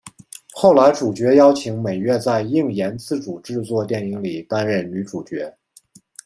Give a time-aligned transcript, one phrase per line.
[0.55, 5.55] 后来主角邀请美月在映研自主制作电影里担任女主角。